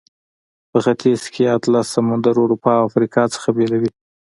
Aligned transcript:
په 0.71 0.77
ختیځ 0.85 1.21
کې 1.33 1.53
اطلس 1.57 1.85
سمندر 1.95 2.33
اروپا 2.43 2.73
او 2.79 2.85
افریقا 2.89 3.23
څخه 3.35 3.47
بیلوي. 3.57 3.91